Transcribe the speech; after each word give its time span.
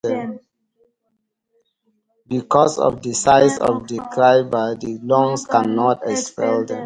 Because 2.27 2.79
of 2.79 3.03
the 3.03 3.13
size 3.13 3.59
of 3.59 3.87
the 3.87 3.97
fibers, 3.99 4.79
the 4.79 4.97
lungs 5.03 5.45
cannot 5.45 5.99
expel 6.07 6.65
them. 6.65 6.79